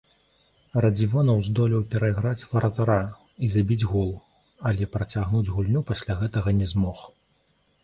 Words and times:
Радзівонаў 0.85 1.41
здолеў 1.47 1.83
перайграць 1.91 2.47
варатара 2.53 2.97
і 3.47 3.51
забіць 3.57 3.79
гол, 3.93 4.11
але 4.73 4.91
працягнуць 4.99 5.45
гульню 5.53 5.87
пасля 5.93 6.19
гэтага 6.25 6.57
не 6.65 6.73
змог. 6.75 7.09